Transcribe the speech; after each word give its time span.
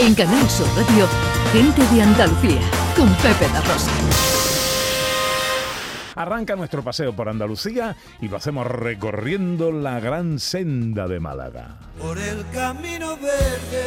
En 0.00 0.14
Canal 0.14 0.48
Sur 0.48 0.66
Radio, 0.76 1.06
Gente 1.52 1.86
de 1.94 2.00
Andalucía, 2.02 2.60
con 2.96 3.06
Pepe 3.16 3.46
La 3.52 3.60
Rosa. 3.60 3.90
Arranca 6.14 6.56
nuestro 6.56 6.82
paseo 6.82 7.14
por 7.14 7.28
Andalucía 7.28 7.94
y 8.18 8.28
lo 8.28 8.38
hacemos 8.38 8.66
recorriendo 8.66 9.70
la 9.70 10.00
gran 10.00 10.38
senda 10.38 11.06
de 11.06 11.20
Málaga. 11.20 11.76
Por 12.00 12.16
el 12.16 12.48
camino 12.50 13.16
verde, 13.18 13.84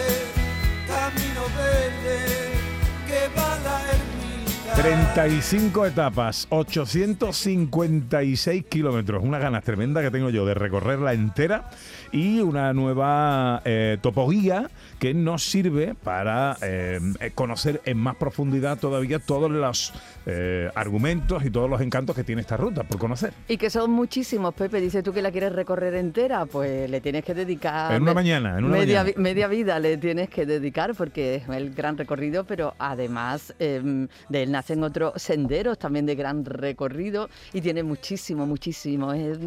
camino 0.88 1.42
verde, 1.58 2.52
que 3.08 3.40
va. 3.40 3.53
35 4.76 5.86
etapas, 5.86 6.48
856 6.50 8.66
kilómetros. 8.66 9.24
Una 9.24 9.38
ganas 9.38 9.64
tremenda 9.64 10.02
que 10.02 10.10
tengo 10.10 10.32
yo 10.32 10.46
de 10.48 10.56
recorrerla 10.56 11.14
entera 11.14 11.70
y 12.12 12.40
una 12.40 12.74
nueva 12.74 13.62
eh, 13.66 13.98
topoguía 14.02 14.70
que 15.00 15.14
nos 15.14 15.44
sirve 15.44 15.94
para 15.96 16.58
eh, 16.62 17.00
conocer 17.36 17.82
en 17.86 17.98
más 17.98 18.16
profundidad 18.16 18.78
todavía 18.80 19.20
todos 19.20 19.52
los 19.52 19.94
eh, 20.26 20.70
argumentos 20.76 21.44
y 21.46 21.52
todos 21.52 21.70
los 21.70 21.80
encantos 21.82 22.16
que 22.16 22.24
tiene 22.24 22.42
esta 22.42 22.58
ruta 22.58 22.84
por 22.84 22.98
conocer. 22.98 23.32
Y 23.48 23.58
que 23.58 23.70
son 23.70 23.92
muchísimos, 23.92 24.54
Pepe. 24.56 24.82
Dice 24.82 25.04
tú 25.04 25.14
que 25.14 25.22
la 25.22 25.32
quieres 25.32 25.52
recorrer 25.54 25.94
entera, 25.96 26.46
pues 26.48 26.90
le 26.90 27.00
tienes 27.02 27.24
que 27.24 27.34
dedicar. 27.36 27.94
En 27.94 28.02
una 28.02 28.14
mañana, 28.16 28.58
en 28.58 28.66
una 28.66 28.78
media, 28.78 29.00
mañana. 29.04 29.14
vi- 29.18 29.22
media 29.22 29.48
vida 29.48 29.80
le 29.80 29.98
tienes 29.98 30.30
que 30.30 30.46
dedicar 30.48 30.96
porque 30.96 31.36
es 31.36 31.48
el 31.50 31.74
gran 31.74 31.98
recorrido, 31.98 32.46
pero 32.46 32.74
además 32.80 33.54
em, 33.60 34.08
de 34.30 34.46
él 34.72 34.80
nacen 34.80 34.84
otros 34.84 35.22
senderos 35.22 35.78
también 35.78 36.06
de 36.06 36.16
gran 36.16 36.46
recorrido 36.46 37.30
y 37.54 37.62
tiene 37.62 37.84
muchísimo, 37.84 38.46
muchísimo. 38.46 39.14
Es 39.14 39.38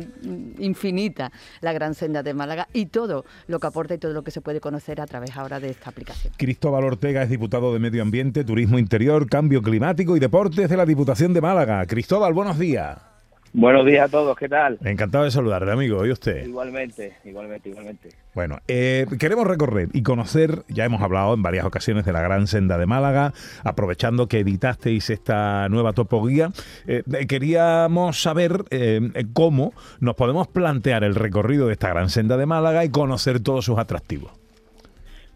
infinita 0.59 1.33
la 1.61 1.73
gran 1.73 1.95
senda 1.95 2.23
de 2.23 2.35
Málaga 2.35 2.69
y 2.73 2.87
todo 2.87 3.25
lo 3.47 3.59
que 3.59 3.67
aporta 3.67 3.95
y 3.95 3.99
todo 3.99 4.13
lo 4.13 4.23
que 4.23 4.31
se 4.31 4.41
puede 4.41 4.61
conocer 4.61 5.01
a 5.01 5.07
través 5.07 5.37
ahora 5.37 5.61
de 5.61 5.71
esta 5.71 5.91
aplicación. 5.91 6.35
Cristóbal 6.37 6.85
Ortega 6.85 7.23
es 7.23 7.31
diputado 7.31 7.73
de 7.73 7.79
Medio 7.79 8.03
Ambiente, 8.03 8.45
Turismo 8.45 8.79
Interior, 8.79 9.29
Cambio 9.29 9.63
Climático 9.63 10.17
y 10.17 10.21
Deportes 10.21 10.69
de 10.69 10.77
la 10.77 10.85
Diputación 10.85 11.33
de 11.33 11.41
Málaga. 11.41 11.87
Cristóbal, 11.87 12.35
buenos 12.35 12.59
días. 12.59 13.16
Buenos 13.59 13.87
días 13.87 14.07
a 14.07 14.11
todos, 14.11 14.37
¿qué 14.37 14.51
tal? 14.51 14.77
Encantado 14.85 15.25
de 15.25 15.31
saludarle, 15.31 15.73
amigo. 15.73 16.05
¿Y 16.05 16.11
usted? 16.11 16.45
Igualmente, 16.45 17.15
igualmente, 17.25 17.71
igualmente. 17.71 18.11
Bueno, 18.35 18.59
eh, 18.69 19.07
queremos 19.19 19.47
recorrer 19.47 19.89
y 19.95 20.03
conocer, 20.03 20.65
ya 20.69 20.85
hemos 20.85 21.01
hablado 21.01 21.33
en 21.33 21.43
varias 21.43 21.65
ocasiones 21.65 22.05
de 22.05 22.13
la 22.13 22.21
Gran 22.21 22.49
Senda 22.49 22.77
de 22.77 22.85
Málaga, 22.85 23.33
aprovechando 23.65 24.29
que 24.29 24.41
editasteis 24.41 25.09
esta 25.09 25.71
nueva 25.71 25.95
topoguía, 25.95 26.51
eh, 26.87 27.03
queríamos 27.27 28.21
saber 28.21 28.63
eh, 28.69 29.01
cómo 29.33 29.73
nos 30.01 30.17
podemos 30.17 30.49
plantear 30.49 31.03
el 31.03 31.15
recorrido 31.15 31.69
de 31.69 31.73
esta 31.73 31.89
Gran 31.89 32.11
Senda 32.11 32.37
de 32.37 32.45
Málaga 32.45 32.85
y 32.85 32.91
conocer 32.91 33.41
todos 33.41 33.65
sus 33.65 33.79
atractivos. 33.79 34.33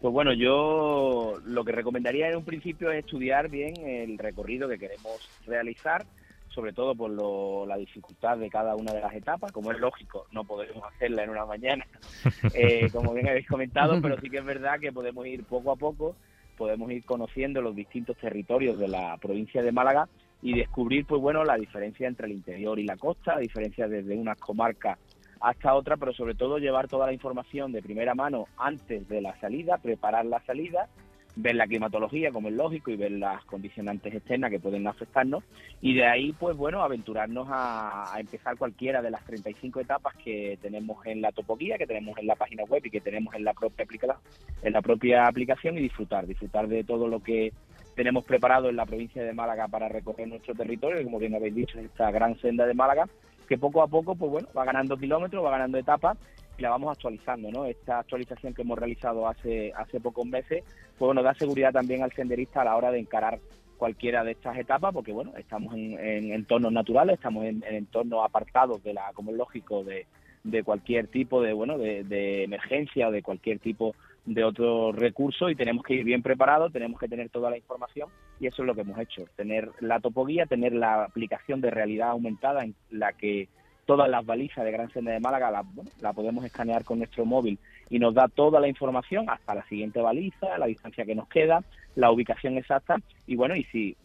Pues 0.03 0.12
bueno, 0.12 0.34
yo 0.34 1.39
lo 1.47 1.65
que 1.65 1.73
recomendaría 1.73 2.29
en 2.29 2.37
un 2.37 2.45
principio 2.45 2.91
es 2.91 2.99
estudiar 2.99 3.49
bien 3.49 3.79
el 3.79 4.19
recorrido 4.19 4.69
que 4.69 4.79
queremos 4.79 5.27
realizar, 5.47 6.05
sobre 6.51 6.73
todo 6.73 6.95
por 6.95 7.11
lo- 7.11 7.65
la 7.67 7.77
dificultad 7.77 8.39
de 8.39 8.51
cada 8.51 8.75
una 8.77 8.93
de 8.93 9.01
las 9.01 9.15
etapas. 9.15 9.53
Como 9.53 9.73
es 9.73 9.79
lógico, 9.79 10.27
no 10.33 10.45
podemos 10.45 10.83
hacerla 10.84 11.25
en 11.25 11.31
una 11.31 11.47
mañana, 11.47 11.87
eh, 12.55 12.91
como 12.93 13.12
bien 13.15 13.29
habéis 13.29 13.47
comentado, 13.47 14.01
pero 14.03 14.20
sí 14.20 14.29
que 14.31 14.39
es 14.39 14.45
verdad 14.45 14.78
que 14.81 14.93
podemos 14.93 15.27
ir 15.27 15.45
poco 15.45 15.73
a 15.73 15.77
poco, 15.77 16.17
podemos 16.56 16.91
ir 16.91 17.05
conociendo 17.05 17.62
los 17.62 17.75
distintos 17.75 18.17
territorios 18.19 18.78
de 18.78 18.89
la 18.89 19.17
provincia 19.17 19.62
de 19.62 19.73
Málaga 19.73 20.09
y 20.43 20.55
descubrir, 20.55 21.06
pues 21.06 21.21
bueno, 21.21 21.45
la 21.45 21.56
diferencia 21.56 22.06
entre 22.09 22.27
el 22.27 22.33
interior 22.33 22.78
y 22.78 22.84
la 22.84 22.97
costa, 22.97 23.34
la 23.34 23.41
diferencia 23.41 23.89
desde 23.89 24.17
unas 24.17 24.39
comarcas 24.39 24.98
hasta 25.41 25.75
otra, 25.75 25.97
pero 25.97 26.12
sobre 26.12 26.34
todo 26.34 26.59
llevar 26.59 26.87
toda 26.89 27.06
la 27.06 27.15
información 27.15 27.73
de 27.73 27.81
primera 27.83 28.15
mano 28.15 28.47
antes 28.59 29.09
de 29.09 29.23
la 29.23 29.39
salida, 29.41 29.78
preparar 29.78 30.27
la 30.27 30.41
salida, 30.45 30.89
ver 31.36 31.55
la 31.55 31.67
climatología, 31.67 32.33
como 32.33 32.48
es 32.48 32.55
lógico, 32.55 32.91
y 32.91 32.97
ver 32.97 33.12
las 33.12 33.45
condicionantes 33.45 34.14
externas 34.14 34.50
que 34.50 34.61
pueden 34.61 34.86
afectarnos, 34.86 35.45
y 35.81 35.94
de 35.94 36.06
ahí, 36.06 36.32
pues 36.32 36.56
bueno, 36.56 36.82
aventurarnos 36.82 37.49
a, 37.50 38.15
empezar 38.19 38.56
cualquiera 38.56 39.00
de 39.03 39.10
las 39.10 39.25
35 39.25 39.81
etapas 39.81 40.15
que 40.22 40.59
tenemos 40.60 41.05
en 41.06 41.21
la 41.22 41.32
topoguía, 41.32 41.78
que 41.78 41.87
tenemos 41.87 42.19
en 42.19 42.27
la 42.27 42.37
página 42.37 42.65
web 42.65 42.82
y 42.84 42.91
que 42.91 43.00
tenemos 43.00 43.34
en 43.34 43.44
la 43.44 43.55
propia, 43.55 43.84
aplica- 43.84 44.21
en 44.62 44.72
la 44.72 44.82
propia 44.82 45.27
aplicación 45.27 45.78
y 45.78 45.82
disfrutar, 45.82 46.27
disfrutar 46.27 46.69
de 46.69 46.84
todo 46.84 47.09
lo 47.09 47.22
que 47.22 47.53
tenemos 47.94 48.25
preparado 48.25 48.69
en 48.69 48.76
la 48.76 48.87
provincia 48.87 49.22
de 49.22 49.32
Málaga 49.32 49.69
para 49.69 49.88
recorrer 49.88 50.28
nuestro 50.28 50.55
territorio, 50.55 51.00
y 51.00 51.05
como 51.05 51.19
bien 51.19 51.34
habéis 51.34 51.55
dicho, 51.55 51.78
esta 51.78 52.10
gran 52.10 52.38
senda 52.41 52.66
de 52.66 52.75
Málaga, 52.75 53.06
que 53.49 53.59
poco 53.59 53.82
a 53.82 53.88
poco, 53.88 54.15
pues 54.15 54.31
bueno, 54.31 54.49
va 54.56 54.65
ganando 54.65 54.97
kilómetros, 54.97 55.44
va 55.44 55.50
ganando 55.50 55.78
etapas 55.78 56.16
la 56.60 56.71
vamos 56.71 56.93
actualizando, 56.93 57.50
¿no? 57.50 57.65
Esta 57.65 57.98
actualización 57.98 58.54
que 58.54 58.62
hemos 58.62 58.78
realizado 58.78 59.26
hace 59.26 59.72
hace 59.76 60.00
pocos 60.00 60.26
meses, 60.26 60.65
pues 60.98 61.06
bueno, 61.06 61.22
da 61.22 61.34
seguridad 61.34 61.72
también 61.72 62.03
al 62.03 62.12
senderista 62.12 62.62
a 62.62 62.65
la 62.65 62.76
hora 62.76 62.91
de 62.91 62.98
encarar 63.00 63.38
cualquiera 63.76 64.25
de 64.25 64.32
estas 64.32 64.59
etapas, 64.59 64.93
porque 64.93 65.12
bueno, 65.12 65.32
estamos 65.37 65.75
en, 65.75 65.99
en 65.99 66.32
entornos 66.32 66.72
naturales, 66.72 67.15
estamos 67.15 67.44
en, 67.44 67.65
en 67.66 67.75
entornos 67.75 68.25
apartados 68.25 68.82
de 68.82 68.94
la, 68.94 69.10
como 69.15 69.31
es 69.31 69.38
lógico, 69.38 69.82
de, 69.84 70.06
de 70.44 70.62
cualquier 70.62 71.09
tipo 71.09 71.43
de, 71.43 71.53
bueno, 71.54 71.78
de 71.78 72.44
emergencia 72.44 73.09
o 73.09 73.10
de 73.10 73.22
cualquier 73.22 73.59
tipo 73.59 73.94
de 74.26 74.44
otro 74.44 74.93
recurso 74.93 75.50
y 75.50 75.56
tenemos 75.56 75.84
que 75.84 75.94
ir 75.94 76.04
bien 76.04 76.22
preparados, 76.22 76.72
tenemos 76.72 77.00
que 77.00 77.09
tener 77.09 77.31
toda 77.31 77.50
la 77.50 77.56
información 77.56 78.09
y 78.38 78.47
eso 78.47 78.62
es 78.62 78.66
lo 78.66 78.75
que 78.75 78.82
hemos 78.82 78.99
hecho, 78.99 79.25
tener 79.37 79.70
la 79.81 80.00
topoguía, 80.00 80.47
tener 80.47 80.72
la 80.72 81.04
aplicación 81.04 81.60
de 81.60 81.70
realidad 81.70 82.10
aumentada 82.10 82.62
en 82.62 82.75
la 82.91 83.12
que 83.12 83.49
todas 83.91 84.09
las 84.09 84.25
balizas 84.25 84.65
de 84.65 84.71
Gran 84.71 84.89
Senda 84.93 85.11
de 85.11 85.19
Málaga 85.19 85.51
la, 85.51 85.62
bueno, 85.62 85.91
la 86.01 86.12
podemos 86.12 86.45
escanear 86.45 86.84
con 86.84 86.99
nuestro 86.99 87.25
móvil 87.25 87.59
y 87.89 87.99
nos 87.99 88.15
da 88.15 88.28
toda 88.28 88.61
la 88.61 88.69
información 88.69 89.28
hasta 89.28 89.53
la 89.53 89.67
siguiente 89.67 90.01
baliza, 90.01 90.56
la 90.59 90.67
distancia 90.67 91.05
que 91.05 91.17
nos 91.17 91.27
queda, 91.27 91.65
la 91.97 92.12
ubicación 92.12 92.56
exacta 92.56 92.99
y 93.27 93.34
bueno, 93.34 93.56
y 93.56 93.65
si 93.65 93.97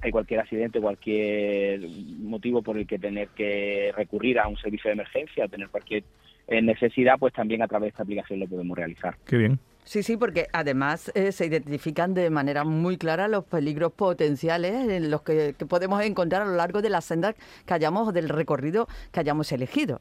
hay 0.00 0.10
cualquier 0.10 0.40
accidente, 0.40 0.80
cualquier 0.80 1.82
motivo 2.18 2.62
por 2.62 2.78
el 2.78 2.86
que 2.86 2.98
tener 2.98 3.28
que 3.28 3.92
recurrir 3.94 4.38
a 4.38 4.48
un 4.48 4.56
servicio 4.56 4.88
de 4.88 4.94
emergencia 4.94 5.48
tener 5.48 5.68
cualquier 5.68 6.04
eh, 6.48 6.62
necesidad, 6.62 7.18
pues 7.18 7.34
también 7.34 7.60
a 7.60 7.68
través 7.68 7.88
de 7.88 7.90
esta 7.90 8.04
aplicación 8.04 8.40
lo 8.40 8.46
podemos 8.46 8.74
realizar. 8.74 9.16
Qué 9.26 9.36
bien. 9.36 9.58
Sí, 9.86 10.02
sí, 10.02 10.16
porque 10.16 10.48
además 10.52 11.12
eh, 11.14 11.30
se 11.30 11.46
identifican 11.46 12.12
de 12.12 12.28
manera 12.28 12.64
muy 12.64 12.96
clara 12.96 13.28
los 13.28 13.44
peligros 13.44 13.92
potenciales 13.92 14.74
en 14.88 15.12
los 15.12 15.22
que, 15.22 15.54
que 15.56 15.64
podemos 15.64 16.02
encontrar 16.02 16.42
a 16.42 16.44
lo 16.44 16.56
largo 16.56 16.82
de 16.82 16.90
la 16.90 17.00
senda 17.00 17.34
que 17.64 17.72
hayamos, 17.72 18.12
del 18.12 18.28
recorrido 18.28 18.88
que 19.12 19.20
hayamos 19.20 19.52
elegido. 19.52 20.00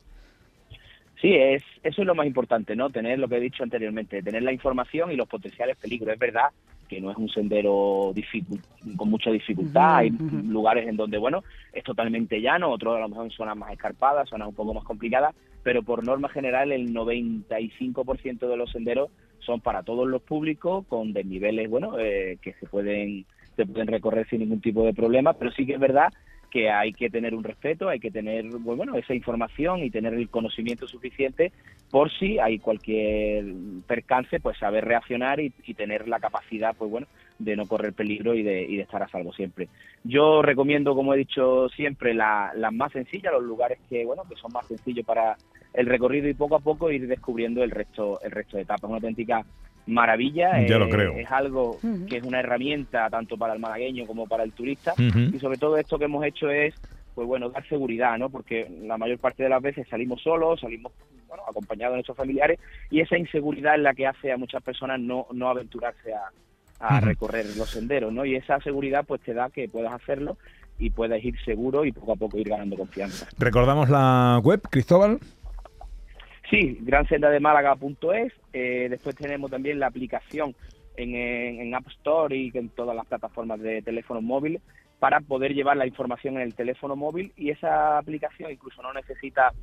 Sí, 1.22 1.36
es, 1.36 1.62
eso 1.84 2.02
es 2.02 2.08
lo 2.08 2.16
más 2.16 2.26
importante, 2.26 2.76
¿no? 2.76 2.90
Tener 2.90 3.20
lo 3.20 3.28
que 3.28 3.38
he 3.38 3.40
dicho 3.40 3.62
anteriormente, 3.62 4.24
tener 4.24 4.42
la 4.42 4.52
información 4.52 5.12
y 5.12 5.16
los 5.16 5.28
potenciales 5.28 5.78
peligros. 5.78 6.14
Es 6.14 6.20
verdad 6.20 6.50
que 6.90 7.00
no 7.00 7.12
es 7.12 7.18
un 7.18 7.30
sendero 7.30 8.12
con 8.98 9.10
mucha 9.10 9.30
dificultad, 9.30 9.98
hay 9.98 10.10
lugares 10.10 10.88
en 10.88 10.98
donde, 10.98 11.20
bueno, 11.20 11.44
es 11.74 11.84
totalmente 11.84 12.42
llano, 12.42 12.72
otros 12.72 12.98
a 12.98 13.02
lo 13.02 13.10
mejor 13.10 13.26
en 13.26 13.32
zonas 13.32 13.56
más 13.56 13.72
escarpadas, 13.72 14.30
zonas 14.30 14.48
un 14.48 14.56
poco 14.56 14.74
más 14.74 14.84
complicadas, 14.84 15.36
pero 15.66 15.82
por 15.82 16.06
norma 16.06 16.30
general 16.30 16.72
el 16.72 16.94
95% 16.94 18.48
de 18.48 18.56
los 18.56 18.72
senderos 18.72 19.10
son 19.40 19.62
para 19.62 19.82
todos 19.82 20.08
los 20.08 20.22
públicos, 20.22 20.86
con 20.88 21.12
desniveles, 21.12 21.68
bueno, 21.72 21.98
eh, 21.98 22.38
que 22.40 22.54
se 22.54 22.68
pueden, 22.68 23.26
se 23.56 23.66
pueden 23.66 23.88
recorrer 23.88 24.30
sin 24.30 24.42
ningún 24.42 24.62
tipo 24.62 24.86
de 24.86 24.94
problema, 24.94 25.34
pero 25.34 25.52
sí 25.52 25.66
que 25.66 25.74
es 25.74 25.80
verdad 25.80 26.14
que 26.52 26.70
hay 26.70 26.94
que 26.94 27.10
tener 27.10 27.34
un 27.34 27.44
respeto, 27.44 27.90
hay 27.90 28.00
que 28.00 28.12
tener 28.12 28.48
pues, 28.48 28.78
bueno 28.78 28.96
esa 28.96 29.16
información 29.16 29.80
y 29.80 29.90
tener 29.90 30.14
el 30.14 30.30
conocimiento 30.30 30.88
suficiente 30.88 31.52
por 31.90 32.12
si 32.12 32.40
hay 32.40 32.60
cualquier 32.60 33.46
percance, 33.88 34.40
pues 34.40 34.58
saber 34.58 34.86
reaccionar 34.86 35.40
y, 35.40 35.54
y 35.66 35.74
tener 35.76 36.08
la 36.08 36.20
capacidad, 36.20 36.76
pues 36.76 36.92
bueno, 36.92 37.08
de 37.40 37.56
no 37.56 37.68
correr 37.68 37.94
peligro 37.94 38.34
y 38.34 38.44
de, 38.44 38.64
y 38.64 38.78
de 38.78 38.84
estar 38.84 39.02
a 39.04 39.08
salvo 39.08 39.34
siempre. 39.34 39.70
Yo 40.04 40.42
recomiendo, 40.42 40.96
como 40.96 41.14
he 41.14 41.18
dicho 41.18 41.70
siempre, 41.70 42.14
la- 42.14 42.52
las 42.56 42.74
más 42.74 42.92
sencillas, 42.92 43.32
los 43.34 43.44
lugares 43.44 43.80
que 43.90 44.06
bueno 44.06 44.24
que 44.28 44.36
son 44.36 44.52
más 44.52 44.66
sencillos 44.68 45.06
para 45.06 45.38
el 45.74 45.86
recorrido 45.88 46.28
y 46.28 46.34
poco 46.34 46.56
a 46.56 46.60
poco 46.60 46.92
ir 46.92 47.08
descubriendo 47.08 47.64
el 47.64 47.72
resto 47.72 48.20
el 48.22 48.32
resto 48.32 48.58
de 48.58 48.64
etapas. 48.64 48.90
Una 48.90 48.98
auténtica 48.98 49.44
maravilla. 49.88 50.68
Ya 50.68 50.78
lo 50.80 50.86
eh, 50.86 50.90
creo. 50.90 51.14
Es 51.18 51.32
algo 51.32 51.80
que 52.08 52.18
es 52.18 52.24
una 52.24 52.40
herramienta 52.40 53.10
tanto 53.10 53.38
para 53.38 53.54
el 53.54 53.60
malagueño 53.60 54.06
como 54.06 54.28
para 54.28 54.44
el 54.44 54.54
turista 54.54 54.94
y 54.98 55.40
sobre 55.40 55.58
todo 55.58 55.78
esto 55.78 55.98
que 55.98 56.06
hemos 56.06 56.24
hecho 56.26 56.50
es 56.50 56.74
pues 57.14 57.28
bueno 57.28 57.50
dar 57.50 57.66
seguridad 57.68 58.18
no 58.18 58.30
porque 58.30 58.68
la 58.82 58.98
mayor 58.98 59.20
parte 59.20 59.44
de 59.44 59.50
las 59.50 59.62
veces 59.62 59.88
salimos 59.90 60.22
solos 60.22 60.60
salimos 60.60 60.92
bueno 61.36 61.44
acompañados 61.50 61.94
de 61.94 61.98
nuestros 61.98 62.18
familiares 62.18 62.60
y 62.90 63.02
esa 63.02 63.18
inseguridad 63.18 63.76
es 63.76 63.82
la 63.82 63.94
que 63.94 64.08
hace 64.08 64.32
a 64.32 64.38
muchas 64.38 64.64
personas 64.64 65.00
no 65.00 65.28
no 65.34 65.50
aventurarse 65.50 66.14
a, 66.14 67.00
recorrer 67.00 67.46
los 67.58 67.70
senderos 67.70 68.12
no 68.14 68.26
y 68.26 68.36
esa 68.36 68.60
seguridad 68.62 69.06
pues 69.08 69.22
te 69.22 69.34
da 69.34 69.50
que 69.50 69.68
puedas 69.70 69.94
hacerlo 69.94 70.38
y 70.78 70.90
puedas 70.90 71.24
ir 71.24 71.34
seguro 71.44 71.86
y 71.86 71.92
poco 71.92 72.14
a 72.14 72.16
poco 72.16 72.38
ir 72.38 72.50
ganando 72.50 72.76
confianza 72.76 73.28
Recordamos 73.40 73.90
la 73.90 74.40
web, 74.44 74.62
Cristóbal. 74.70 75.20
Sí, 76.50 76.78
gransendademálaga.es. 76.82 78.34
Eh, 78.54 78.88
después 78.90 79.16
tenemos 79.16 79.50
también 79.50 79.80
la 79.80 79.88
aplicación 79.88 80.54
en, 80.96 81.16
en- 81.16 81.62
en 81.62 81.76
App 81.76 81.88
Store 81.88 82.36
y 82.36 82.52
en 82.54 82.70
todas 82.70 82.96
las 82.96 83.06
plataformas 83.08 83.60
de 83.62 83.82
teléfonos 83.82 84.22
móviles 84.22 84.62
para 85.00 85.22
poder 85.22 85.54
llevar 85.54 85.78
la 85.78 85.88
información 85.88 86.36
en 86.36 86.42
el 86.42 86.54
teléfono 86.56 86.96
móvil 86.96 87.32
y 87.36 87.50
esa 87.50 87.98
aplicación 87.98 88.52
incluso 88.52 88.82
no 88.82 88.94
necesita 88.94 89.54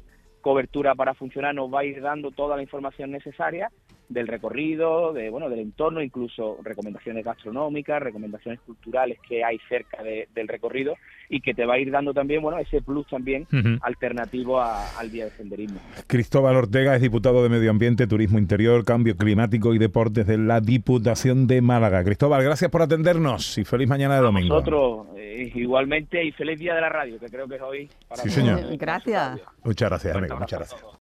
cobertura 0.43 0.95
para 0.95 1.15
funcionar, 1.15 1.55
nos 1.55 1.73
va 1.73 1.81
a 1.81 1.85
ir 1.85 2.03
dando 2.03 2.31
toda 2.31 2.57
la 2.57 2.63
información 2.63 3.11
necesaria 3.11 3.71
del 4.13 4.27
recorrido, 4.29 5.13
de 5.13 5.31
bueno, 5.31 5.49
del 5.49 5.61
entorno, 5.61 6.03
incluso 6.03 6.59
recomendaciones 6.63 7.25
gastronómicas, 7.25 8.03
recomendaciones 8.03 8.61
culturales 8.61 9.19
que 9.29 9.45
hay 9.45 9.59
cerca 9.69 10.03
de- 10.03 10.29
del 10.35 10.49
recorrido 10.49 10.95
y 11.29 11.41
que 11.41 11.55
te 11.55 11.65
va 11.65 11.75
a 11.75 11.79
ir 11.79 11.91
dando 11.91 12.13
también, 12.13 12.43
bueno, 12.43 12.59
ese 12.59 12.83
plus 12.83 13.07
también 13.09 13.47
alternativo 13.83 14.61
a- 14.61 14.99
al 14.99 15.11
día 15.11 15.25
de 15.27 15.31
senderismo. 15.33 15.81
Cristóbal 16.07 16.57
Ortega 16.57 16.95
es 16.95 17.03
diputado 17.03 17.43
de 17.43 17.49
Medio 17.49 17.71
Ambiente, 17.71 18.07
Turismo 18.07 18.39
Interior, 18.39 18.85
Cambio 18.85 19.17
Climático 19.17 19.75
y 19.75 19.79
Deportes 19.79 20.27
de 20.27 20.39
la 20.39 20.61
Diputación 20.61 21.47
de 21.47 21.61
Málaga. 21.63 22.05
Cristóbal, 22.05 22.43
gracias 22.45 22.71
por 22.71 22.83
atendernos 22.83 23.57
y 23.59 23.65
feliz 23.65 23.89
mañana 23.89 24.17
de 24.17 24.21
domingo. 24.23 24.55
Nosotros 24.55 25.07
eh, 25.17 25.51
igualmente 25.55 26.23
y 26.23 26.33
feliz 26.33 26.59
día 26.59 26.75
de 26.75 26.81
la 26.81 26.89
radio, 26.89 27.19
que 27.19 27.27
creo 27.27 27.49
que 27.49 27.57
es 27.57 27.63
hoy 27.63 27.89
para 28.09 28.23
Sí, 28.23 28.31
señor. 28.31 28.61
Gracias. 28.77 29.41
Muchas 29.65 29.89
gracias, 29.89 30.17
amigo. 30.17 30.37
Muchas 30.37 30.59
gracias. 30.59 31.02